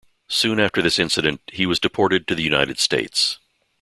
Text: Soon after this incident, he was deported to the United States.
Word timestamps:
Soon 0.29 0.59
after 0.59 0.81
this 0.81 0.97
incident, 0.97 1.41
he 1.45 1.67
was 1.67 1.79
deported 1.79 2.25
to 2.27 2.33
the 2.33 2.41
United 2.41 2.79
States. 2.79 3.37